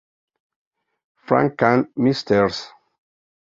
[1.27, 2.69] Frank Cant', 'Mrs.